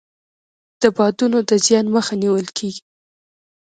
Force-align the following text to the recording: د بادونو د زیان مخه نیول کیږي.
د 0.81 0.83
بادونو 0.97 1.37
د 1.49 1.51
زیان 1.65 1.85
مخه 1.95 2.13
نیول 2.21 2.47
کیږي. 2.57 2.83